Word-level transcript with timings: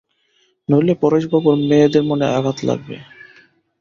নইলে 0.69 0.93
পরেশবাবুর 1.01 1.55
মেয়েদের 1.61 2.03
মনে 2.03 2.25
আঘাত 2.37 2.57
লাগবে। 2.67 2.95